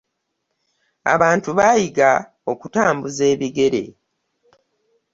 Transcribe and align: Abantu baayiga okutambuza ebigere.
Abantu 1.13 1.49
baayiga 1.57 2.11
okutambuza 2.51 3.23
ebigere. 3.33 3.83